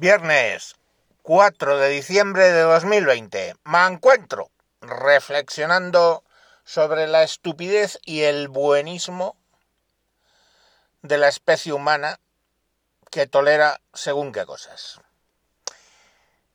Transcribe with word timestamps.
Viernes 0.00 0.76
4 1.22 1.76
de 1.76 1.88
diciembre 1.88 2.52
de 2.52 2.60
2020. 2.60 3.56
Me 3.64 3.84
encuentro 3.84 4.48
reflexionando 4.80 6.22
sobre 6.62 7.08
la 7.08 7.24
estupidez 7.24 7.98
y 8.04 8.22
el 8.22 8.46
buenismo 8.46 9.34
de 11.02 11.18
la 11.18 11.26
especie 11.26 11.72
humana 11.72 12.20
que 13.10 13.26
tolera 13.26 13.80
según 13.92 14.30
qué 14.30 14.46
cosas. 14.46 15.00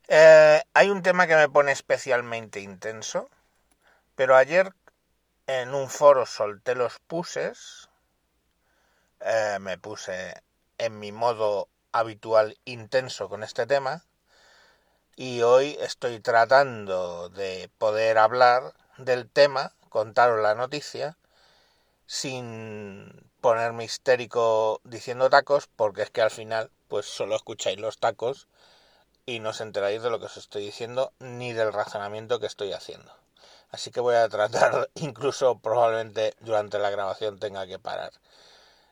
Eh, 0.07 0.64
hay 0.73 0.89
un 0.89 1.02
tema 1.02 1.28
que 1.28 1.36
me 1.36 1.50
pone 1.50 1.73
especialmente 1.73 2.62
intenso, 2.62 3.30
pero 4.16 4.38
ayer 4.38 4.73
en 5.48 5.73
un 5.73 5.89
foro 5.89 6.25
solté 6.25 6.75
los 6.75 6.98
puses, 7.00 7.89
eh, 9.20 9.57
me 9.60 9.78
puse 9.78 10.34
en 10.78 10.98
mi 10.98 11.12
modo 11.12 11.68
habitual 11.94 12.57
intenso 12.66 13.30
con 13.30 13.44
este 13.44 13.66
tema 13.66 14.04
y 15.16 15.44
hoy 15.44 15.77
estoy 15.80 16.20
tratando 16.20 17.30
de 17.30 17.70
poder 17.77 18.17
hablar 18.17 18.73
del 18.98 19.30
tema, 19.30 19.73
contaros 19.90 20.41
la 20.41 20.55
noticia, 20.55 21.17
sin 22.08 23.30
ponerme 23.40 23.86
histérico 23.86 24.81
diciendo 24.84 25.30
tacos, 25.30 25.67
porque 25.67 26.02
es 26.02 26.09
que 26.09 26.22
al 26.22 26.31
final 26.31 26.72
pues 26.88 27.05
solo 27.05 27.36
escucháis 27.36 27.80
los 27.80 28.00
tacos 28.00 28.48
y 29.25 29.39
no 29.39 29.50
os 29.50 29.62
enteráis 29.62 30.02
de 30.02 30.09
lo 30.09 30.20
que 30.20 30.25
os 30.25 30.38
estoy 30.38 30.66
diciendo 30.66 31.14
ni 31.20 31.53
del 31.53 31.73
razonamiento 31.73 32.39
que 32.39 32.48
estoy 32.48 32.73
haciendo. 32.73 33.14
Así 33.70 33.91
que 33.91 34.02
voy 34.02 34.16
a 34.16 34.30
tratar, 34.30 34.89
incluso 34.95 35.59
probablemente 35.59 36.36
durante 36.39 36.80
la 36.80 36.89
grabación 36.89 37.39
tenga 37.39 37.66
que 37.67 37.80
parar. 37.80 38.14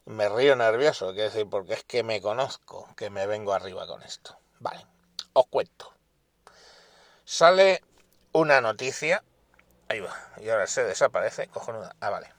Me 0.05 0.27
río 0.29 0.55
nervioso, 0.55 1.13
quiero 1.13 1.29
decir, 1.29 1.47
porque 1.49 1.73
es 1.73 1.83
que 1.83 2.03
me 2.03 2.21
conozco, 2.21 2.93
que 2.95 3.09
me 3.09 3.27
vengo 3.27 3.53
arriba 3.53 3.85
con 3.87 4.01
esto. 4.01 4.37
Vale, 4.59 4.85
os 5.33 5.45
cuento. 5.47 5.93
Sale 7.23 7.83
una 8.31 8.61
noticia. 8.61 9.23
Ahí 9.89 9.99
va, 9.99 10.15
y 10.37 10.49
ahora 10.49 10.67
se 10.67 10.83
desaparece. 10.83 11.47
Cojonuda. 11.47 11.95
Ah, 11.99 12.09
vale. 12.09 12.33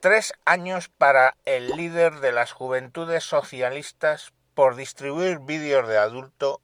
Tres 0.00 0.32
años 0.46 0.88
para 0.88 1.36
el 1.44 1.68
líder 1.76 2.20
de 2.20 2.32
las 2.32 2.52
juventudes 2.52 3.22
socialistas 3.22 4.32
por 4.54 4.74
distribuir 4.74 5.40
vídeos 5.40 5.86
de 5.88 5.98
adulto 5.98 6.62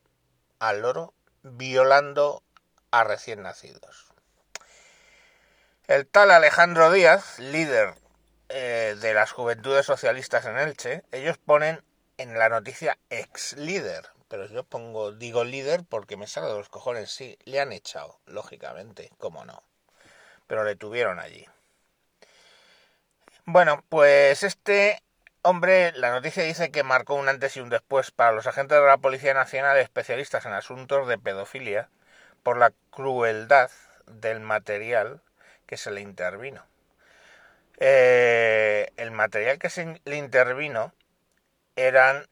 al 0.58 0.80
loro 0.80 1.12
violando 1.42 2.42
a 2.90 3.04
recién 3.04 3.42
nacidos. 3.42 4.06
El 5.86 6.06
tal 6.06 6.30
Alejandro 6.30 6.90
Díaz, 6.90 7.38
líder 7.38 7.94
eh, 8.48 8.96
de 9.00 9.14
las 9.14 9.32
juventudes 9.32 9.86
socialistas 9.86 10.44
en 10.46 10.58
Elche, 10.58 11.02
ellos 11.12 11.38
ponen 11.38 11.82
en 12.18 12.38
la 12.38 12.48
noticia 12.48 12.98
ex 13.10 13.56
líder, 13.56 14.08
pero 14.28 14.46
yo 14.46 14.64
pongo, 14.64 15.12
digo 15.12 15.44
líder 15.44 15.84
porque 15.88 16.16
me 16.16 16.26
sale 16.26 16.48
de 16.48 16.54
los 16.54 16.68
cojones, 16.68 17.10
sí, 17.10 17.38
le 17.44 17.60
han 17.60 17.72
echado, 17.72 18.20
lógicamente, 18.26 19.10
cómo 19.18 19.44
no, 19.44 19.62
pero 20.46 20.64
le 20.64 20.76
tuvieron 20.76 21.18
allí. 21.18 21.46
Bueno, 23.44 23.84
pues 23.88 24.42
este 24.42 25.02
hombre, 25.42 25.92
la 25.92 26.10
noticia 26.10 26.42
dice 26.42 26.72
que 26.72 26.82
marcó 26.82 27.14
un 27.14 27.28
antes 27.28 27.56
y 27.56 27.60
un 27.60 27.68
después 27.70 28.10
para 28.10 28.32
los 28.32 28.46
agentes 28.46 28.78
de 28.78 28.84
la 28.84 28.98
Policía 28.98 29.34
Nacional 29.34 29.76
especialistas 29.78 30.44
en 30.46 30.52
asuntos 30.52 31.06
de 31.06 31.18
pedofilia 31.18 31.88
por 32.42 32.58
la 32.58 32.72
crueldad 32.90 33.70
del 34.06 34.40
material 34.40 35.20
que 35.66 35.76
se 35.76 35.90
le 35.90 36.00
intervino. 36.00 36.64
Eh, 37.78 38.92
el 38.96 39.10
material 39.10 39.58
que 39.58 39.70
se 39.70 40.00
le 40.04 40.16
intervino 40.16 40.92
eran 41.76 42.26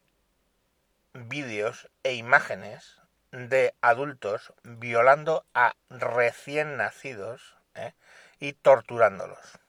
vídeos 1.13 1.89
e 2.03 2.15
imágenes 2.15 2.99
de 3.31 3.73
adultos 3.81 4.53
violando 4.63 5.45
a 5.53 5.75
recién 5.89 6.77
nacidos 6.77 7.55
¿eh? 7.75 7.93
y 8.39 8.53
torturándolos. 8.53 9.59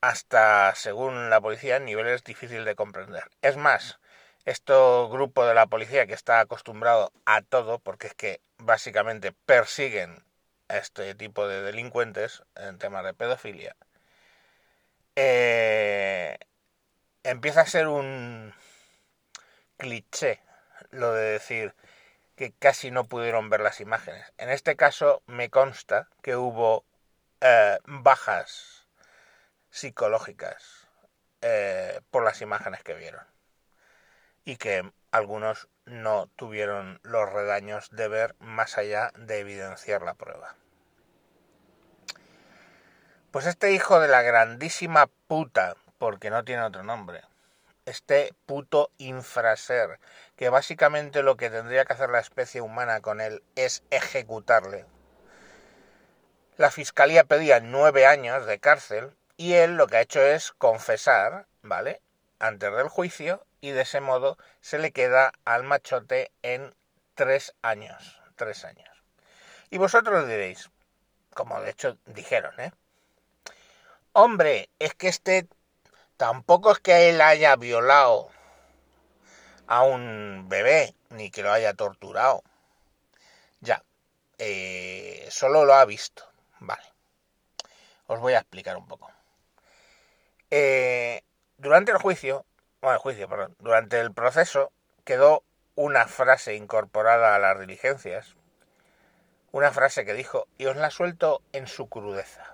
Hasta, 0.00 0.74
según 0.74 1.30
la 1.30 1.40
policía, 1.40 1.78
niveles 1.78 2.24
difíciles 2.24 2.64
de 2.64 2.74
comprender. 2.74 3.24
Es 3.40 3.56
más, 3.56 3.98
este 4.44 4.72
grupo 4.72 5.46
de 5.46 5.54
la 5.54 5.66
policía 5.66 6.06
que 6.06 6.12
está 6.12 6.40
acostumbrado 6.40 7.12
a 7.24 7.40
todo, 7.40 7.78
porque 7.78 8.08
es 8.08 8.14
que 8.14 8.40
básicamente 8.58 9.32
persiguen 9.46 10.22
este 10.68 11.14
tipo 11.14 11.48
de 11.48 11.62
delincuentes 11.62 12.42
en 12.56 12.78
temas 12.78 13.04
de 13.04 13.14
pedofilia, 13.14 13.76
eh, 15.16 16.38
empieza 17.22 17.62
a 17.62 17.66
ser 17.66 17.88
un 17.88 18.54
cliché 19.76 20.40
lo 20.90 21.12
de 21.12 21.32
decir 21.32 21.74
que 22.36 22.52
casi 22.52 22.90
no 22.90 23.04
pudieron 23.04 23.50
ver 23.50 23.60
las 23.60 23.80
imágenes. 23.80 24.32
En 24.38 24.50
este 24.50 24.76
caso 24.76 25.22
me 25.26 25.50
consta 25.50 26.08
que 26.22 26.36
hubo 26.36 26.84
eh, 27.40 27.78
bajas 27.84 28.88
psicológicas 29.70 30.88
eh, 31.42 32.00
por 32.10 32.24
las 32.24 32.40
imágenes 32.40 32.82
que 32.82 32.94
vieron 32.94 33.24
y 34.44 34.56
que 34.56 34.90
algunos 35.10 35.68
no 35.84 36.28
tuvieron 36.36 37.00
los 37.02 37.30
redaños 37.32 37.90
de 37.90 38.08
ver 38.08 38.34
más 38.38 38.78
allá 38.78 39.12
de 39.16 39.40
evidenciar 39.40 40.02
la 40.02 40.14
prueba. 40.14 40.56
Pues 43.34 43.46
este 43.46 43.72
hijo 43.72 43.98
de 43.98 44.06
la 44.06 44.22
grandísima 44.22 45.08
puta, 45.26 45.74
porque 45.98 46.30
no 46.30 46.44
tiene 46.44 46.62
otro 46.62 46.84
nombre, 46.84 47.22
este 47.84 48.32
puto 48.46 48.92
infraser, 48.98 49.98
que 50.36 50.50
básicamente 50.50 51.24
lo 51.24 51.36
que 51.36 51.50
tendría 51.50 51.84
que 51.84 51.94
hacer 51.94 52.10
la 52.10 52.20
especie 52.20 52.60
humana 52.60 53.00
con 53.00 53.20
él 53.20 53.42
es 53.56 53.82
ejecutarle. 53.90 54.86
La 56.58 56.70
fiscalía 56.70 57.24
pedía 57.24 57.58
nueve 57.58 58.06
años 58.06 58.46
de 58.46 58.60
cárcel 58.60 59.16
y 59.36 59.54
él 59.54 59.76
lo 59.76 59.88
que 59.88 59.96
ha 59.96 60.02
hecho 60.02 60.22
es 60.22 60.52
confesar, 60.52 61.48
¿vale? 61.60 62.00
Antes 62.38 62.70
del 62.70 62.86
juicio 62.86 63.44
y 63.60 63.72
de 63.72 63.82
ese 63.82 64.00
modo 64.00 64.38
se 64.60 64.78
le 64.78 64.92
queda 64.92 65.32
al 65.44 65.64
machote 65.64 66.30
en 66.42 66.72
tres 67.16 67.52
años. 67.62 68.22
Tres 68.36 68.64
años. 68.64 69.02
Y 69.70 69.78
vosotros 69.78 70.28
diréis, 70.28 70.70
como 71.34 71.60
de 71.60 71.70
hecho 71.70 71.98
dijeron, 72.06 72.54
¿eh? 72.60 72.70
Hombre, 74.16 74.70
es 74.78 74.94
que 74.94 75.08
este 75.08 75.48
tampoco 76.16 76.70
es 76.70 76.78
que 76.78 77.10
él 77.10 77.20
haya 77.20 77.56
violado 77.56 78.28
a 79.66 79.82
un 79.82 80.46
bebé, 80.48 80.94
ni 81.10 81.32
que 81.32 81.42
lo 81.42 81.50
haya 81.50 81.74
torturado. 81.74 82.44
Ya, 83.58 83.82
eh, 84.38 85.26
solo 85.30 85.64
lo 85.64 85.74
ha 85.74 85.84
visto. 85.84 86.30
Vale. 86.60 86.84
Os 88.06 88.20
voy 88.20 88.34
a 88.34 88.38
explicar 88.38 88.76
un 88.76 88.86
poco. 88.86 89.10
Eh, 90.48 91.24
durante 91.58 91.90
el 91.90 91.98
juicio, 91.98 92.46
bueno, 92.82 92.94
el 92.94 93.00
juicio, 93.00 93.28
perdón, 93.28 93.56
durante 93.58 93.98
el 93.98 94.14
proceso 94.14 94.70
quedó 95.02 95.42
una 95.74 96.06
frase 96.06 96.54
incorporada 96.54 97.34
a 97.34 97.40
las 97.40 97.58
diligencias, 97.58 98.36
una 99.50 99.72
frase 99.72 100.04
que 100.04 100.14
dijo, 100.14 100.46
y 100.56 100.66
os 100.66 100.76
la 100.76 100.92
suelto 100.92 101.42
en 101.52 101.66
su 101.66 101.88
crudeza. 101.88 102.53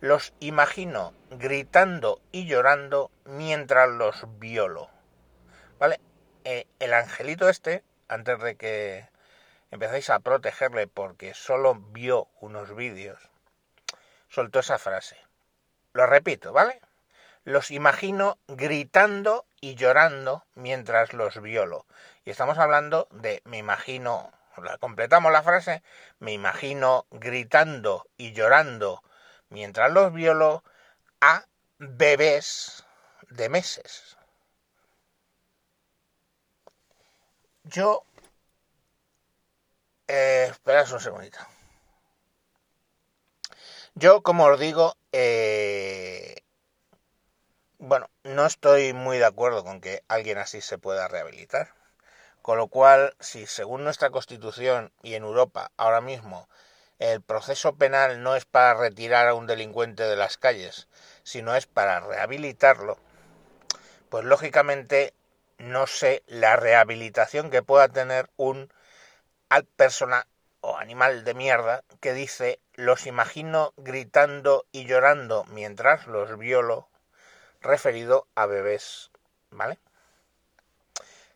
Los 0.00 0.34
imagino 0.40 1.14
gritando 1.30 2.20
y 2.30 2.46
llorando 2.46 3.10
mientras 3.24 3.88
los 3.88 4.26
violo. 4.38 4.90
¿Vale? 5.78 6.00
Eh, 6.44 6.66
el 6.80 6.92
angelito 6.92 7.48
este, 7.48 7.82
antes 8.06 8.38
de 8.40 8.56
que 8.56 9.08
empezáis 9.70 10.10
a 10.10 10.20
protegerle 10.20 10.86
porque 10.86 11.32
solo 11.32 11.74
vio 11.74 12.28
unos 12.40 12.76
vídeos, 12.76 13.18
soltó 14.28 14.58
esa 14.60 14.78
frase. 14.78 15.16
Lo 15.94 16.06
repito, 16.06 16.52
¿vale? 16.52 16.80
Los 17.44 17.70
imagino 17.70 18.38
gritando 18.48 19.46
y 19.62 19.76
llorando 19.76 20.44
mientras 20.54 21.14
los 21.14 21.40
violo. 21.40 21.86
Y 22.26 22.30
estamos 22.30 22.58
hablando 22.58 23.08
de 23.12 23.40
me 23.46 23.56
imagino, 23.56 24.30
completamos 24.78 25.32
la 25.32 25.42
frase, 25.42 25.82
me 26.18 26.32
imagino 26.32 27.06
gritando 27.10 28.06
y 28.18 28.32
llorando 28.32 29.02
mientras 29.48 29.90
los 29.92 30.12
violó 30.12 30.62
a 31.20 31.44
bebés 31.78 32.84
de 33.30 33.48
meses. 33.48 34.16
Yo... 37.64 38.04
Eh, 40.08 40.46
esperad 40.50 40.92
un 40.92 41.00
segundito. 41.00 41.38
Yo, 43.94 44.22
como 44.22 44.44
os 44.44 44.60
digo, 44.60 44.94
eh, 45.10 46.36
bueno, 47.78 48.08
no 48.24 48.46
estoy 48.46 48.92
muy 48.92 49.18
de 49.18 49.24
acuerdo 49.24 49.64
con 49.64 49.80
que 49.80 50.04
alguien 50.06 50.38
así 50.38 50.60
se 50.60 50.78
pueda 50.78 51.08
rehabilitar. 51.08 51.74
Con 52.42 52.58
lo 52.58 52.68
cual, 52.68 53.16
si 53.20 53.46
según 53.46 53.84
nuestra 53.84 54.10
Constitución 54.10 54.92
y 55.02 55.14
en 55.14 55.24
Europa 55.24 55.72
ahora 55.76 56.00
mismo 56.00 56.48
el 56.98 57.22
proceso 57.22 57.76
penal 57.76 58.22
no 58.22 58.36
es 58.36 58.44
para 58.44 58.74
retirar 58.74 59.28
a 59.28 59.34
un 59.34 59.46
delincuente 59.46 60.04
de 60.04 60.16
las 60.16 60.38
calles, 60.38 60.88
sino 61.22 61.54
es 61.54 61.66
para 61.66 62.00
rehabilitarlo, 62.00 62.98
pues 64.08 64.24
lógicamente 64.24 65.12
no 65.58 65.86
sé 65.86 66.22
la 66.26 66.56
rehabilitación 66.56 67.50
que 67.50 67.62
pueda 67.62 67.88
tener 67.88 68.30
un 68.36 68.72
persona 69.76 70.26
o 70.60 70.76
animal 70.76 71.24
de 71.24 71.34
mierda 71.34 71.84
que 72.00 72.12
dice 72.12 72.60
los 72.74 73.06
imagino 73.06 73.72
gritando 73.76 74.66
y 74.72 74.84
llorando 74.84 75.44
mientras 75.44 76.06
los 76.06 76.36
violo 76.38 76.88
referido 77.60 78.26
a 78.34 78.46
bebés, 78.46 79.10
¿vale? 79.50 79.78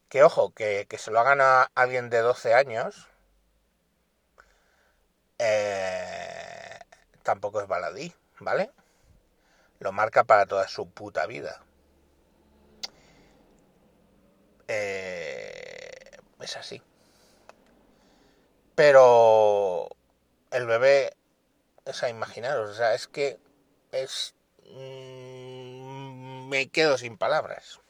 Que 0.09 0.23
ojo, 0.25 0.53
que, 0.53 0.87
se 0.99 1.11
lo 1.11 1.21
hagan 1.21 1.41
a 1.41 1.71
alguien 1.75 2.11
de 2.11 2.19
12 2.19 2.55
años 2.55 3.10
eh, 5.43 6.79
tampoco 7.23 7.63
es 7.63 7.67
baladí, 7.67 8.15
¿vale? 8.41 8.71
Lo 9.79 9.91
marca 9.91 10.25
para 10.25 10.45
toda 10.45 10.69
su 10.69 10.91
puta 10.91 11.27
vida. 11.27 11.63
Eh, 14.69 16.11
es 16.41 16.57
así. 16.57 16.83
Pero 18.75 19.89
el 20.51 20.67
bebé, 20.67 21.17
es 21.87 22.03
a 22.03 22.11
imaginaros, 22.11 22.71
o 22.71 22.75
sea, 22.75 22.95
es 22.95 23.09
que 23.09 23.39
es... 23.93 24.35
Mm, 24.67 26.49
me 26.49 26.69
quedo 26.69 26.99
sin 26.99 27.17
palabras. 27.17 27.81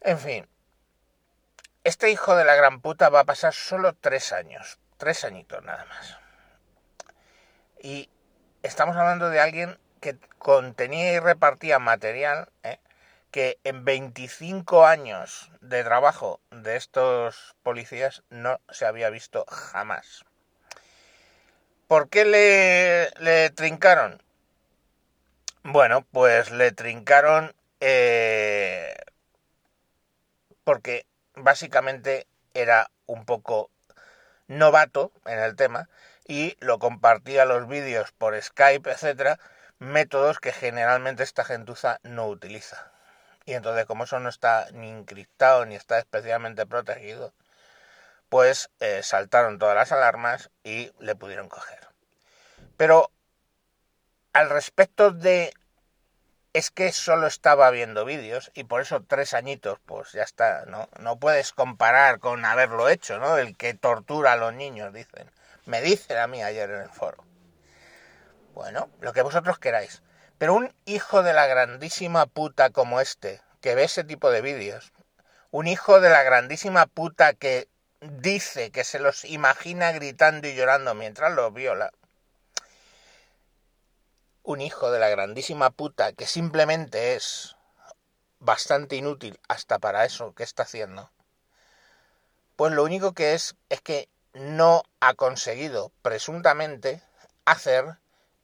En 0.00 0.18
fin, 0.18 0.48
este 1.84 2.10
hijo 2.10 2.34
de 2.34 2.44
la 2.44 2.54
gran 2.54 2.80
puta 2.80 3.08
va 3.08 3.20
a 3.20 3.24
pasar 3.24 3.52
solo 3.52 3.92
tres 3.94 4.32
años, 4.32 4.78
tres 5.02 5.24
añitos 5.24 5.64
nada 5.64 5.84
más. 5.86 6.16
Y 7.80 8.08
estamos 8.62 8.96
hablando 8.96 9.30
de 9.30 9.40
alguien 9.40 9.76
que 10.00 10.16
contenía 10.38 11.14
y 11.14 11.18
repartía 11.18 11.80
material 11.80 12.50
¿eh? 12.62 12.78
que 13.32 13.58
en 13.64 13.84
25 13.84 14.86
años 14.86 15.50
de 15.60 15.82
trabajo 15.82 16.38
de 16.52 16.76
estos 16.76 17.56
policías 17.64 18.22
no 18.30 18.60
se 18.70 18.86
había 18.86 19.10
visto 19.10 19.44
jamás. 19.48 20.24
¿Por 21.88 22.08
qué 22.08 22.24
le, 22.24 23.10
le 23.18 23.50
trincaron? 23.50 24.22
Bueno, 25.64 26.06
pues 26.12 26.52
le 26.52 26.70
trincaron 26.70 27.56
eh, 27.80 28.94
porque 30.62 31.06
básicamente 31.34 32.28
era 32.54 32.88
un 33.06 33.24
poco 33.24 33.68
novato 34.48 35.12
en 35.24 35.38
el 35.38 35.56
tema 35.56 35.88
y 36.26 36.56
lo 36.60 36.78
compartía 36.78 37.44
los 37.44 37.68
vídeos 37.68 38.12
por 38.12 38.40
Skype, 38.40 38.90
etcétera, 38.90 39.38
métodos 39.78 40.38
que 40.38 40.52
generalmente 40.52 41.22
esta 41.22 41.44
gentuza 41.44 41.98
no 42.02 42.28
utiliza. 42.28 42.92
Y 43.44 43.54
entonces, 43.54 43.86
como 43.86 44.04
eso 44.04 44.20
no 44.20 44.28
está 44.28 44.68
ni 44.72 44.88
encriptado 44.88 45.66
ni 45.66 45.74
está 45.74 45.98
especialmente 45.98 46.64
protegido, 46.66 47.32
pues 48.28 48.70
eh, 48.80 49.02
saltaron 49.02 49.58
todas 49.58 49.74
las 49.74 49.92
alarmas 49.92 50.50
y 50.62 50.92
le 51.00 51.16
pudieron 51.16 51.48
coger. 51.48 51.80
Pero 52.76 53.10
al 54.32 54.48
respecto 54.48 55.10
de 55.10 55.52
es 56.52 56.70
que 56.70 56.92
solo 56.92 57.26
estaba 57.26 57.70
viendo 57.70 58.04
vídeos 58.04 58.50
y 58.54 58.64
por 58.64 58.82
eso 58.82 59.02
tres 59.06 59.32
añitos, 59.32 59.78
pues 59.86 60.12
ya 60.12 60.22
está, 60.22 60.64
¿no? 60.66 60.88
No 60.98 61.18
puedes 61.18 61.52
comparar 61.52 62.18
con 62.18 62.44
haberlo 62.44 62.88
hecho, 62.88 63.18
¿no? 63.18 63.38
El 63.38 63.56
que 63.56 63.74
tortura 63.74 64.32
a 64.32 64.36
los 64.36 64.52
niños, 64.52 64.92
dicen. 64.92 65.30
Me 65.64 65.80
dicen 65.80 66.18
a 66.18 66.26
mí 66.26 66.42
ayer 66.42 66.70
en 66.70 66.82
el 66.82 66.90
foro. 66.90 67.24
Bueno, 68.54 68.90
lo 69.00 69.12
que 69.12 69.22
vosotros 69.22 69.58
queráis. 69.58 70.02
Pero 70.36 70.54
un 70.54 70.74
hijo 70.84 71.22
de 71.22 71.32
la 71.32 71.46
grandísima 71.46 72.26
puta 72.26 72.70
como 72.70 73.00
este, 73.00 73.40
que 73.60 73.74
ve 73.74 73.84
ese 73.84 74.04
tipo 74.04 74.30
de 74.30 74.42
vídeos, 74.42 74.92
un 75.50 75.68
hijo 75.68 76.00
de 76.00 76.10
la 76.10 76.22
grandísima 76.22 76.86
puta 76.86 77.32
que 77.32 77.68
dice 78.00 78.70
que 78.70 78.84
se 78.84 78.98
los 78.98 79.24
imagina 79.24 79.92
gritando 79.92 80.48
y 80.48 80.54
llorando 80.54 80.94
mientras 80.94 81.32
los 81.32 81.52
viola, 81.54 81.92
un 84.42 84.60
hijo 84.60 84.90
de 84.90 84.98
la 84.98 85.08
grandísima 85.08 85.70
puta 85.70 86.12
que 86.12 86.26
simplemente 86.26 87.14
es 87.14 87.56
bastante 88.38 88.96
inútil 88.96 89.38
hasta 89.48 89.78
para 89.78 90.04
eso 90.04 90.34
que 90.34 90.42
está 90.42 90.64
haciendo, 90.64 91.10
pues 92.56 92.72
lo 92.72 92.84
único 92.84 93.12
que 93.12 93.34
es 93.34 93.54
es 93.68 93.80
que 93.80 94.08
no 94.34 94.82
ha 95.00 95.14
conseguido 95.14 95.92
presuntamente 96.02 97.02
hacer 97.44 97.98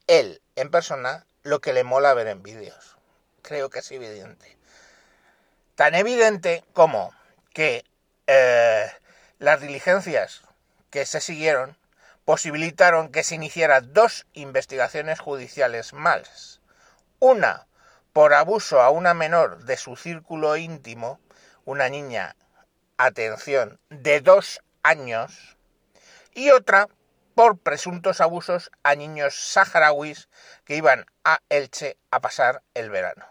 él 0.06 0.42
en 0.56 0.70
persona 0.70 1.26
lo 1.42 1.60
que 1.60 1.72
le 1.72 1.84
mola 1.84 2.14
ver 2.14 2.28
en 2.28 2.42
vídeos. 2.42 2.96
Creo 3.42 3.70
que 3.70 3.78
es 3.78 3.90
evidente. 3.90 4.58
Tan 5.74 5.94
evidente 5.94 6.64
como 6.74 7.14
que 7.54 7.84
eh, 8.26 8.90
las 9.38 9.60
diligencias 9.60 10.42
que 10.90 11.06
se 11.06 11.20
siguieron 11.20 11.77
posibilitaron 12.28 13.10
que 13.10 13.24
se 13.24 13.36
iniciaran 13.36 13.94
dos 13.94 14.26
investigaciones 14.34 15.18
judiciales 15.18 15.94
más. 15.94 16.60
Una 17.20 17.66
por 18.12 18.34
abuso 18.34 18.82
a 18.82 18.90
una 18.90 19.14
menor 19.14 19.64
de 19.64 19.78
su 19.78 19.96
círculo 19.96 20.54
íntimo, 20.58 21.20
una 21.64 21.88
niña, 21.88 22.36
atención, 22.98 23.80
de 23.88 24.20
dos 24.20 24.60
años, 24.82 25.56
y 26.34 26.50
otra 26.50 26.88
por 27.34 27.56
presuntos 27.56 28.20
abusos 28.20 28.70
a 28.82 28.94
niños 28.94 29.34
saharauis 29.34 30.28
que 30.66 30.76
iban 30.76 31.06
a 31.24 31.40
Elche 31.48 31.96
a 32.10 32.20
pasar 32.20 32.62
el 32.74 32.90
verano. 32.90 33.24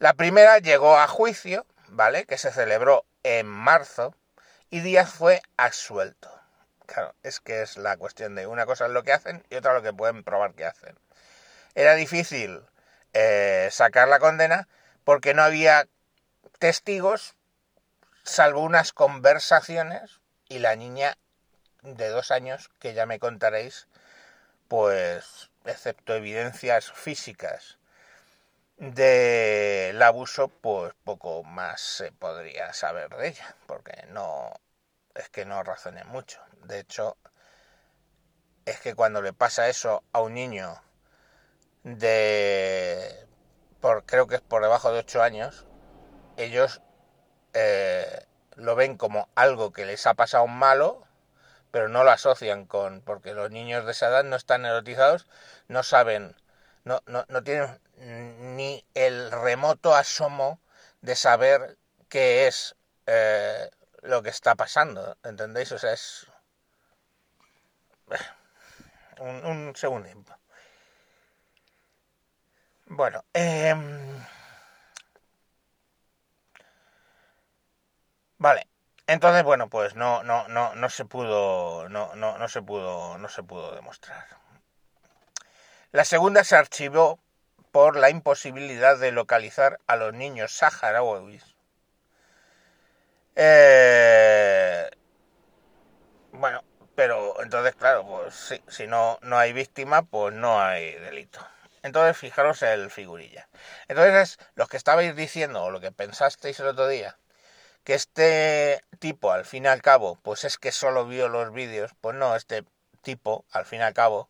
La 0.00 0.14
primera 0.14 0.58
llegó 0.58 0.96
a 0.96 1.06
juicio, 1.06 1.64
¿vale? 1.86 2.26
Que 2.26 2.36
se 2.36 2.50
celebró 2.50 3.04
en 3.22 3.46
marzo 3.46 4.16
y 4.70 4.80
Díaz 4.80 5.08
fue 5.08 5.40
absuelto. 5.56 6.39
Claro, 6.92 7.14
es 7.22 7.38
que 7.38 7.62
es 7.62 7.76
la 7.76 7.96
cuestión 7.96 8.34
de 8.34 8.48
una 8.48 8.66
cosa 8.66 8.88
lo 8.88 9.04
que 9.04 9.12
hacen 9.12 9.44
y 9.48 9.54
otra 9.54 9.74
lo 9.74 9.82
que 9.82 9.92
pueden 9.92 10.24
probar 10.24 10.54
que 10.54 10.64
hacen. 10.64 10.98
Era 11.76 11.94
difícil 11.94 12.62
eh, 13.12 13.68
sacar 13.70 14.08
la 14.08 14.18
condena 14.18 14.66
porque 15.04 15.32
no 15.32 15.44
había 15.44 15.86
testigos 16.58 17.36
salvo 18.24 18.62
unas 18.62 18.92
conversaciones 18.92 20.20
y 20.48 20.58
la 20.58 20.74
niña 20.74 21.16
de 21.82 22.08
dos 22.08 22.32
años, 22.32 22.70
que 22.80 22.92
ya 22.92 23.06
me 23.06 23.20
contaréis, 23.20 23.86
pues, 24.66 25.50
excepto 25.64 26.16
evidencias 26.16 26.90
físicas 26.90 27.78
del 28.78 30.02
abuso, 30.02 30.48
pues 30.48 30.92
poco 31.04 31.44
más 31.44 31.80
se 31.80 32.10
podría 32.10 32.72
saber 32.72 33.10
de 33.10 33.28
ella, 33.28 33.54
porque 33.68 34.06
no, 34.08 34.52
es 35.14 35.28
que 35.30 35.44
no 35.44 35.62
razoné 35.62 36.04
mucho. 36.04 36.40
De 36.64 36.80
hecho, 36.80 37.16
es 38.64 38.80
que 38.80 38.94
cuando 38.94 39.22
le 39.22 39.32
pasa 39.32 39.68
eso 39.68 40.04
a 40.12 40.20
un 40.20 40.34
niño 40.34 40.82
de, 41.82 43.26
por, 43.80 44.04
creo 44.04 44.26
que 44.26 44.36
es 44.36 44.42
por 44.42 44.62
debajo 44.62 44.92
de 44.92 45.00
ocho 45.00 45.22
años, 45.22 45.66
ellos 46.36 46.82
eh, 47.54 48.26
lo 48.56 48.74
ven 48.76 48.96
como 48.96 49.28
algo 49.34 49.72
que 49.72 49.86
les 49.86 50.06
ha 50.06 50.14
pasado 50.14 50.46
malo 50.46 51.06
pero 51.70 51.88
no 51.88 52.04
lo 52.04 52.10
asocian 52.10 52.66
con, 52.66 53.00
porque 53.02 53.34
los 53.34 53.50
niños 53.50 53.84
de 53.84 53.92
esa 53.92 54.08
edad 54.08 54.24
no 54.24 54.36
están 54.36 54.64
erotizados, 54.66 55.26
no 55.68 55.82
saben, 55.82 56.36
no, 56.84 57.02
no, 57.06 57.24
no 57.28 57.42
tienen 57.42 57.80
ni 58.56 58.84
el 58.94 59.30
remoto 59.30 59.94
asomo 59.94 60.60
de 61.00 61.16
saber 61.16 61.78
qué 62.08 62.46
es 62.46 62.76
eh, 63.06 63.70
lo 64.02 64.22
que 64.22 64.30
está 64.30 64.54
pasando, 64.54 65.16
¿entendéis? 65.24 65.72
O 65.72 65.78
sea, 65.78 65.92
es... 65.92 66.26
Un, 69.18 69.44
un 69.44 69.76
segundo. 69.76 70.08
Bueno, 72.86 73.24
eh... 73.34 73.74
vale. 78.38 78.66
Entonces, 79.06 79.42
bueno, 79.42 79.68
pues 79.68 79.96
no, 79.96 80.22
no, 80.22 80.46
no, 80.48 80.74
no 80.76 80.88
se 80.88 81.04
pudo, 81.04 81.88
no, 81.88 82.14
no, 82.14 82.38
no 82.38 82.48
se 82.48 82.62
pudo, 82.62 83.18
no 83.18 83.28
se 83.28 83.42
pudo 83.42 83.74
demostrar. 83.74 84.24
La 85.92 86.04
segunda 86.04 86.44
se 86.44 86.56
archivó 86.56 87.18
por 87.72 87.96
la 87.96 88.10
imposibilidad 88.10 88.98
de 88.98 89.12
localizar 89.12 89.80
a 89.86 89.96
los 89.96 90.12
niños 90.14 90.52
saharauis. 90.52 91.56
Eh, 93.34 94.90
bueno, 96.32 96.62
pero 96.94 97.39
entonces, 97.50 97.74
claro, 97.74 98.06
pues 98.06 98.32
sí, 98.32 98.62
si 98.68 98.86
no, 98.86 99.18
no 99.22 99.36
hay 99.36 99.52
víctima, 99.52 100.02
pues 100.02 100.32
no 100.32 100.62
hay 100.62 100.94
delito. 100.94 101.40
Entonces, 101.82 102.16
fijaros 102.16 102.62
el 102.62 102.92
figurilla. 102.92 103.48
Entonces, 103.88 104.38
los 104.54 104.68
que 104.68 104.76
estabais 104.76 105.16
diciendo, 105.16 105.64
o 105.64 105.70
lo 105.72 105.80
que 105.80 105.90
pensasteis 105.90 106.60
el 106.60 106.68
otro 106.68 106.86
día, 106.86 107.18
que 107.82 107.94
este 107.94 108.84
tipo 109.00 109.32
al 109.32 109.44
fin 109.44 109.64
y 109.64 109.68
al 109.68 109.82
cabo 109.82 110.16
pues 110.22 110.44
es 110.44 110.58
que 110.58 110.70
solo 110.70 111.06
vio 111.06 111.28
los 111.28 111.52
vídeos 111.52 111.92
pues 112.00 112.14
no 112.14 112.36
este 112.36 112.64
tipo 113.02 113.44
al 113.52 113.64
fin 113.66 113.80
y 113.80 113.82
al 113.82 113.94
cabo 113.94 114.28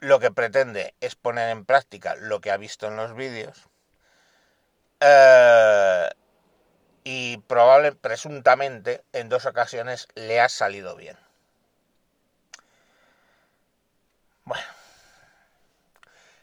lo 0.00 0.18
que 0.20 0.30
pretende 0.32 0.94
es 1.00 1.14
poner 1.14 1.50
en 1.50 1.64
práctica 1.64 2.16
lo 2.16 2.40
que 2.40 2.50
ha 2.50 2.56
visto 2.56 2.88
en 2.88 2.96
los 2.96 3.14
vídeos 3.14 3.70
Eh, 5.00 6.10
y 7.04 7.38
probable, 7.38 7.92
presuntamente, 7.92 9.02
en 9.12 9.28
dos 9.28 9.46
ocasiones 9.46 10.08
le 10.14 10.40
ha 10.40 10.48
salido 10.48 10.94
bien. 10.96 11.16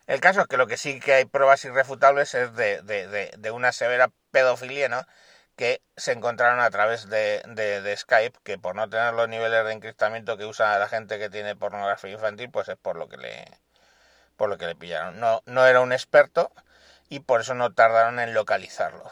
El 0.07 0.21
caso 0.21 0.41
es 0.41 0.47
que 0.47 0.57
lo 0.57 0.67
que 0.67 0.77
sí 0.77 0.99
que 1.01 1.13
hay 1.13 1.25
pruebas 1.25 1.65
irrefutables 1.65 2.33
es 2.33 2.55
de, 2.55 2.81
de, 2.81 3.31
de, 3.37 3.51
una 3.51 3.73
severa 3.73 4.09
pedofilia, 4.31 4.87
¿no? 4.89 5.05
Que 5.57 5.81
se 5.97 6.13
encontraron 6.13 6.61
a 6.61 6.69
través 6.69 7.09
de, 7.09 7.95
Skype, 7.97 8.39
que 8.43 8.57
por 8.57 8.75
no 8.75 8.89
tener 8.89 9.13
los 9.13 9.27
niveles 9.29 9.65
de 9.65 9.73
encriptamiento 9.73 10.37
que 10.37 10.45
usa 10.45 10.79
la 10.79 10.87
gente 10.87 11.19
que 11.19 11.29
tiene 11.29 11.55
pornografía 11.57 12.11
infantil, 12.11 12.49
pues 12.51 12.69
es 12.69 12.77
por 12.77 12.95
lo 12.95 13.09
que 13.09 13.17
le, 13.17 13.45
por 14.37 14.49
lo 14.49 14.57
que 14.57 14.67
le 14.67 14.75
pillaron. 14.75 15.19
No, 15.19 15.43
no 15.45 15.65
era 15.67 15.81
un 15.81 15.91
experto 15.93 16.51
y 17.09 17.21
por 17.21 17.41
eso 17.41 17.53
no 17.55 17.73
tardaron 17.73 18.19
en 18.19 18.33
localizarlo. 18.33 19.11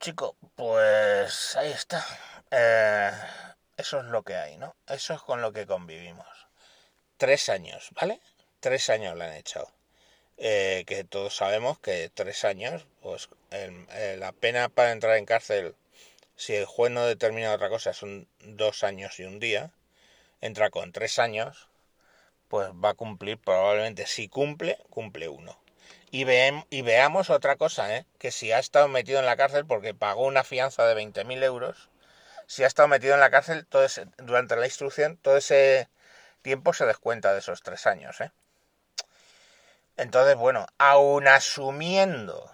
Chico, 0.00 0.36
pues 0.56 1.56
ahí 1.56 1.72
está. 1.72 2.04
Eh, 2.50 3.10
eso 3.78 4.00
es 4.00 4.06
lo 4.06 4.22
que 4.22 4.36
hay, 4.36 4.58
¿no? 4.58 4.76
Eso 4.86 5.14
es 5.14 5.22
con 5.22 5.40
lo 5.40 5.52
que 5.52 5.66
convivimos. 5.66 6.43
Tres 7.16 7.48
años, 7.48 7.90
¿vale? 7.92 8.20
Tres 8.60 8.90
años 8.90 9.16
le 9.16 9.24
han 9.24 9.34
echado. 9.34 9.70
Eh, 10.36 10.84
que 10.86 11.04
todos 11.04 11.36
sabemos 11.36 11.78
que 11.78 12.10
tres 12.12 12.44
años, 12.44 12.86
pues 13.00 13.28
la 14.18 14.32
pena 14.32 14.68
para 14.68 14.90
entrar 14.90 15.16
en 15.16 15.26
cárcel, 15.26 15.76
si 16.36 16.54
el 16.54 16.64
juez 16.66 16.90
no 16.90 17.06
determina 17.06 17.52
otra 17.54 17.68
cosa, 17.68 17.92
son 17.92 18.26
dos 18.40 18.82
años 18.82 19.18
y 19.20 19.24
un 19.24 19.38
día. 19.38 19.70
Entra 20.40 20.70
con 20.70 20.92
tres 20.92 21.18
años, 21.18 21.68
pues 22.48 22.70
va 22.72 22.90
a 22.90 22.94
cumplir 22.94 23.38
probablemente, 23.38 24.06
si 24.06 24.28
cumple, 24.28 24.78
cumple 24.90 25.28
uno. 25.28 25.58
Y, 26.10 26.26
y 26.70 26.82
veamos 26.82 27.30
otra 27.30 27.56
cosa, 27.56 27.96
¿eh? 27.96 28.06
que 28.18 28.30
si 28.30 28.52
ha 28.52 28.58
estado 28.58 28.88
metido 28.88 29.20
en 29.20 29.26
la 29.26 29.36
cárcel 29.36 29.66
porque 29.66 29.94
pagó 29.94 30.26
una 30.26 30.44
fianza 30.44 30.86
de 30.86 30.94
20.000 30.94 31.42
euros, 31.44 31.88
si 32.46 32.62
ha 32.64 32.66
estado 32.66 32.88
metido 32.88 33.14
en 33.14 33.20
la 33.20 33.30
cárcel 33.30 33.66
durante 34.18 34.56
la 34.56 34.66
instrucción, 34.66 35.16
todo 35.16 35.36
ese 35.36 35.88
tiempo 36.44 36.74
se 36.74 36.86
descuenta 36.86 37.32
de 37.32 37.40
esos 37.40 37.62
tres 37.62 37.86
años. 37.88 38.20
¿eh? 38.20 38.30
Entonces, 39.96 40.36
bueno, 40.36 40.66
aun 40.78 41.26
asumiendo 41.26 42.48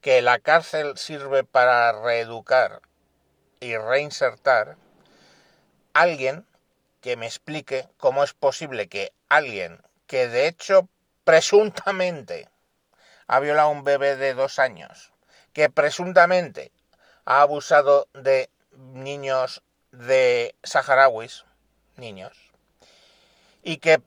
que 0.00 0.22
la 0.22 0.38
cárcel 0.38 0.96
sirve 0.96 1.44
para 1.44 1.92
reeducar 1.92 2.80
y 3.58 3.76
reinsertar, 3.76 4.76
alguien 5.92 6.46
que 7.02 7.16
me 7.16 7.26
explique 7.26 7.88
cómo 7.98 8.22
es 8.24 8.32
posible 8.32 8.88
que 8.88 9.12
alguien 9.28 9.82
que 10.06 10.28
de 10.28 10.46
hecho 10.46 10.88
presuntamente 11.24 12.48
ha 13.26 13.40
violado 13.40 13.68
a 13.68 13.72
un 13.72 13.84
bebé 13.84 14.16
de 14.16 14.32
dos 14.34 14.58
años, 14.58 15.12
que 15.52 15.70
presuntamente 15.70 16.72
ha 17.24 17.42
abusado 17.42 18.08
de 18.14 18.48
niños 18.72 19.62
de 19.90 20.54
saharauis, 20.62 21.44
niños, 21.96 22.49
y 23.62 23.78
que 23.78 24.00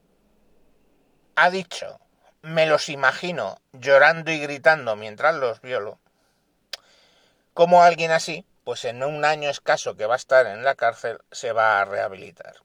ha 1.35 1.49
dicho, 1.49 1.99
me 2.41 2.65
los 2.65 2.89
imagino 2.89 3.59
llorando 3.71 4.31
y 4.31 4.39
gritando 4.39 4.95
mientras 4.95 5.35
los 5.35 5.61
violo, 5.61 5.99
como 7.53 7.83
alguien 7.83 8.11
así, 8.11 8.45
pues 8.63 8.85
en 8.85 9.03
un 9.03 9.25
año 9.25 9.49
escaso 9.49 9.95
que 9.95 10.05
va 10.05 10.15
a 10.15 10.17
estar 10.17 10.47
en 10.47 10.63
la 10.63 10.75
cárcel, 10.75 11.19
se 11.31 11.51
va 11.51 11.79
a 11.79 11.85
rehabilitar. 11.85 12.55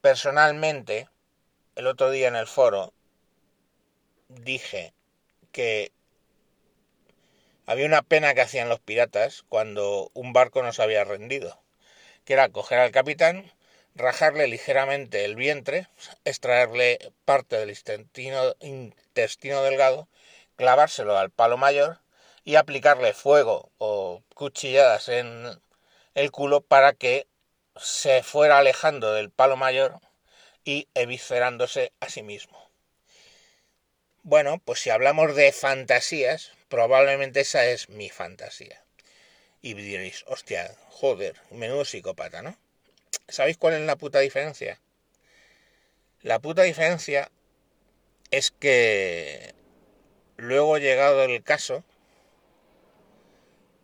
Personalmente, 0.00 1.08
el 1.74 1.86
otro 1.86 2.10
día 2.10 2.28
en 2.28 2.36
el 2.36 2.46
foro, 2.46 2.94
dije 4.28 4.94
que 5.52 5.92
había 7.66 7.86
una 7.86 8.02
pena 8.02 8.34
que 8.34 8.40
hacían 8.40 8.68
los 8.68 8.80
piratas 8.80 9.44
cuando 9.48 10.10
un 10.14 10.32
barco 10.32 10.62
no 10.62 10.72
se 10.72 10.82
había 10.82 11.04
rendido, 11.04 11.62
que 12.24 12.32
era 12.32 12.48
coger 12.48 12.78
al 12.78 12.92
capitán, 12.92 13.52
rajarle 14.00 14.48
ligeramente 14.48 15.24
el 15.24 15.36
vientre, 15.36 15.88
extraerle 16.24 17.12
parte 17.24 17.56
del 17.56 17.70
intestino, 17.70 19.62
delgado, 19.62 20.08
clavárselo 20.56 21.16
al 21.16 21.30
palo 21.30 21.56
mayor 21.56 21.98
y 22.44 22.56
aplicarle 22.56 23.12
fuego 23.12 23.70
o 23.78 24.22
cuchilladas 24.34 25.08
en 25.08 25.60
el 26.14 26.30
culo 26.30 26.60
para 26.60 26.92
que 26.92 27.26
se 27.76 28.22
fuera 28.22 28.58
alejando 28.58 29.12
del 29.12 29.30
palo 29.30 29.56
mayor 29.56 30.00
y 30.64 30.88
eviscerándose 30.94 31.92
a 32.00 32.08
sí 32.08 32.22
mismo. 32.22 32.70
Bueno, 34.22 34.60
pues 34.64 34.80
si 34.80 34.90
hablamos 34.90 35.34
de 35.34 35.52
fantasías, 35.52 36.52
probablemente 36.68 37.40
esa 37.40 37.66
es 37.66 37.88
mi 37.88 38.10
fantasía. 38.10 38.84
Y 39.62 39.74
diréis, 39.74 40.24
hostia, 40.26 40.74
joder, 40.88 41.36
menudo 41.50 41.84
psicópata, 41.84 42.42
¿no? 42.42 42.56
¿Sabéis 43.28 43.58
cuál 43.58 43.74
es 43.74 43.80
la 43.80 43.96
puta 43.96 44.20
diferencia? 44.20 44.80
La 46.22 46.38
puta 46.38 46.62
diferencia 46.62 47.30
es 48.30 48.50
que 48.50 49.54
luego 50.36 50.78
llegado 50.78 51.22
el 51.22 51.42
caso, 51.42 51.84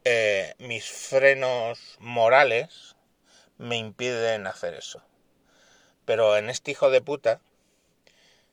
eh, 0.05 0.55
mis 0.59 0.85
frenos 0.89 1.97
morales 1.99 2.97
me 3.59 3.77
impiden 3.77 4.47
hacer 4.47 4.75
eso. 4.75 5.03
Pero 6.05 6.37
en 6.37 6.51
este 6.51 6.73
hijo 6.73 6.91
de 6.91 7.01
puta, 7.01 7.41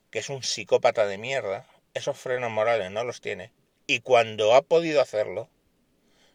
que 0.10 0.20
es 0.20 0.30
un 0.30 0.44
psicópata 0.44 1.06
de 1.06 1.18
mierda, 1.18 1.68
esos 1.94 2.18
frenos 2.18 2.51
morales 2.51 2.89
no 2.92 3.03
los 3.03 3.22
tiene. 3.22 3.51
Y 3.86 4.00
cuando 4.00 4.56
ha 4.56 4.62
podido 4.62 5.01
hacerlo, 5.01 5.50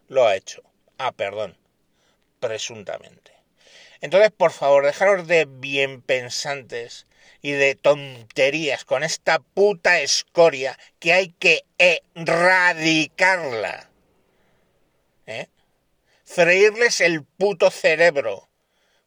lo 0.08 0.26
ha 0.26 0.36
hecho. 0.36 0.62
Ah, 0.98 1.12
perdón, 1.12 1.56
presuntamente. 2.40 3.37
Entonces, 4.00 4.30
por 4.30 4.52
favor, 4.52 4.84
dejaros 4.84 5.26
de 5.26 5.46
bien 5.46 6.02
pensantes 6.02 7.06
y 7.42 7.52
de 7.52 7.74
tonterías 7.74 8.84
con 8.84 9.04
esta 9.04 9.38
puta 9.38 10.00
escoria 10.00 10.78
que 10.98 11.12
hay 11.12 11.30
que 11.30 11.64
erradicarla. 11.78 13.90
¿Eh? 15.26 15.48
Freírles 16.24 17.00
el 17.00 17.24
puto 17.24 17.70
cerebro 17.70 18.48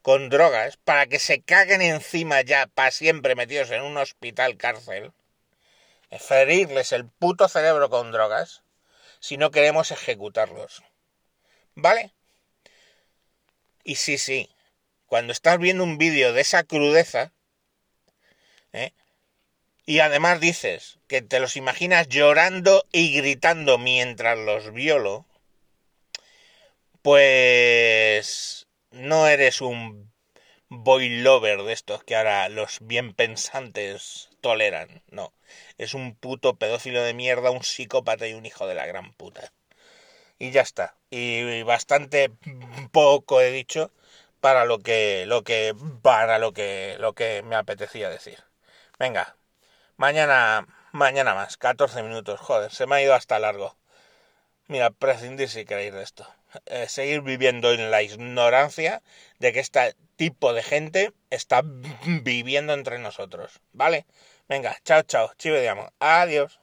con 0.02 0.30
drogas 0.30 0.78
para 0.78 1.06
que 1.06 1.20
se 1.20 1.42
caguen 1.42 1.82
encima 1.82 2.42
ya 2.42 2.68
para 2.68 2.92
siempre 2.92 3.36
metidos 3.36 3.70
en 3.72 3.84
un 3.84 3.98
hospital 3.98 4.58
cárcel, 4.58 5.12
ferirles 6.20 6.92
el 6.92 7.06
puto 7.06 7.48
cerebro 7.48 7.90
con 7.90 8.12
drogas 8.12 8.64
si 9.20 9.38
no 9.38 9.52
queremos 9.52 9.92
ejecutarlos. 9.92 10.84
¿Vale? 11.76 12.12
Y 13.84 13.96
sí, 13.96 14.18
sí, 14.18 14.50
cuando 15.12 15.34
estás 15.34 15.60
viendo 15.60 15.84
un 15.84 15.98
vídeo 15.98 16.32
de 16.32 16.40
esa 16.40 16.64
crudeza, 16.64 17.34
¿eh? 18.72 18.94
y 19.86 20.00
además 20.00 20.40
dices 20.40 21.00
que 21.10 21.22
te 21.22 21.42
los 21.42 21.58
imaginas 21.58 22.08
llorando 22.08 22.86
y 22.94 23.18
gritando 23.18 23.78
mientras 23.78 24.40
los 24.40 24.72
violo, 24.72 25.26
pues 27.02 28.68
no 28.92 29.28
eres 29.28 29.60
un 29.60 30.14
boy 30.70 31.10
lover 31.10 31.64
de 31.64 31.74
estos 31.74 32.06
que 32.06 32.16
ahora 32.16 32.48
los 32.48 32.78
bien 32.80 33.14
pensantes 33.14 34.30
toleran, 34.40 35.04
no. 35.10 35.34
Es 35.78 35.94
un 35.94 36.16
puto 36.16 36.56
pedófilo 36.56 37.04
de 37.04 37.14
mierda, 37.14 37.52
un 37.52 37.66
psicópata 37.66 38.30
y 38.30 38.34
un 38.34 38.46
hijo 38.46 38.66
de 38.66 38.76
la 38.76 38.86
gran 38.86 39.12
puta. 39.12 39.52
Y 40.40 40.52
ya 40.52 40.62
está. 40.62 40.96
Y 41.10 41.64
bastante 41.64 42.32
poco 42.94 43.42
he 43.42 43.52
dicho 43.52 43.92
para 44.42 44.66
lo 44.66 44.80
que 44.80 45.26
lo 45.28 45.44
que 45.44 45.76
para 46.02 46.40
lo 46.40 46.54
que 46.54 46.98
lo 47.00 47.14
que 47.14 47.44
me 47.44 47.56
apetecía 47.56 48.10
decir. 48.10 48.44
Venga. 49.00 49.38
Mañana 49.98 50.68
mañana 50.92 51.36
más, 51.36 51.58
14 51.58 52.04
minutos, 52.04 52.40
joder, 52.40 52.72
se 52.72 52.88
me 52.88 52.96
ha 52.96 53.02
ido 53.02 53.14
hasta 53.14 53.40
largo. 53.40 53.78
Mira, 54.68 54.90
prescindir 54.92 55.50
si 55.50 55.66
queréis 55.66 55.94
de 55.94 56.04
esto. 56.04 56.28
Eh, 56.66 56.88
seguir 56.88 57.22
viviendo 57.22 57.72
en 57.72 57.92
la 57.92 58.04
ignorancia 58.04 59.02
de 59.40 59.54
que 59.54 59.60
este 59.60 59.96
tipo 60.16 60.54
de 60.54 60.64
gente 60.64 61.14
está 61.30 61.62
viviendo 62.24 62.74
entre 62.74 63.00
nosotros. 63.00 63.62
¿Vale? 63.74 64.06
Venga, 64.48 64.78
chao, 64.86 65.04
chao. 65.04 65.32
Chivo 65.38 65.56
de 65.56 65.92
Adiós. 66.00 66.61